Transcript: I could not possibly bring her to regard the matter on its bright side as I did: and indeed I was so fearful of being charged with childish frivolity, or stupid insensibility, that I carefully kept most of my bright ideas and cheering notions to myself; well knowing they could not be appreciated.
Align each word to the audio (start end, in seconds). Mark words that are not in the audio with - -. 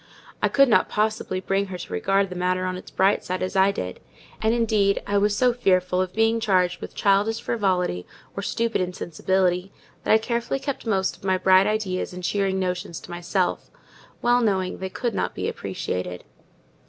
I 0.41 0.47
could 0.49 0.67
not 0.67 0.89
possibly 0.89 1.39
bring 1.41 1.67
her 1.67 1.77
to 1.77 1.93
regard 1.93 2.29
the 2.31 2.35
matter 2.35 2.65
on 2.65 2.75
its 2.75 2.89
bright 2.89 3.23
side 3.23 3.43
as 3.43 3.55
I 3.55 3.71
did: 3.71 3.99
and 4.41 4.51
indeed 4.51 4.99
I 5.05 5.19
was 5.19 5.37
so 5.37 5.53
fearful 5.53 6.01
of 6.01 6.11
being 6.11 6.39
charged 6.39 6.81
with 6.81 6.95
childish 6.95 7.39
frivolity, 7.39 8.07
or 8.35 8.41
stupid 8.41 8.81
insensibility, 8.81 9.71
that 10.03 10.11
I 10.11 10.17
carefully 10.17 10.57
kept 10.59 10.87
most 10.87 11.15
of 11.17 11.23
my 11.23 11.37
bright 11.37 11.67
ideas 11.67 12.13
and 12.13 12.23
cheering 12.23 12.57
notions 12.57 12.99
to 13.01 13.11
myself; 13.11 13.69
well 14.23 14.41
knowing 14.41 14.79
they 14.79 14.89
could 14.89 15.13
not 15.13 15.35
be 15.35 15.47
appreciated. 15.47 16.23